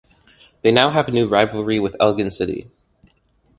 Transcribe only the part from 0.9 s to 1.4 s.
a new